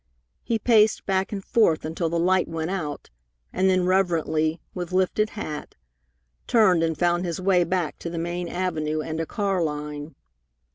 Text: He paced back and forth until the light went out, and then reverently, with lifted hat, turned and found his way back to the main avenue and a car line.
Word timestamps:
He 0.41 0.57
paced 0.57 1.05
back 1.05 1.31
and 1.31 1.45
forth 1.45 1.85
until 1.85 2.09
the 2.09 2.17
light 2.17 2.47
went 2.47 2.71
out, 2.71 3.11
and 3.53 3.69
then 3.69 3.85
reverently, 3.85 4.59
with 4.73 4.91
lifted 4.91 5.29
hat, 5.37 5.75
turned 6.47 6.81
and 6.81 6.97
found 6.97 7.23
his 7.23 7.39
way 7.39 7.63
back 7.63 7.99
to 7.99 8.09
the 8.09 8.17
main 8.17 8.49
avenue 8.49 9.01
and 9.01 9.19
a 9.19 9.27
car 9.27 9.61
line. 9.61 10.15